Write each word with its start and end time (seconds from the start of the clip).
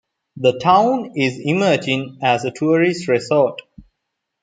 The 0.35 0.57
town 0.57 1.11
is 1.15 1.37
emerging 1.39 2.17
as 2.23 2.43
a 2.43 2.49
tourist 2.49 3.07
resort. 3.07 3.61